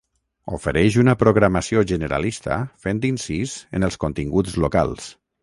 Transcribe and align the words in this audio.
Ofereix 0.57 0.95
una 1.01 1.13
programació 1.19 1.83
generalista 1.91 2.57
fent 2.87 3.03
incís 3.11 3.55
en 3.81 3.87
els 3.91 4.01
continguts 4.07 4.59
locals. 4.67 5.13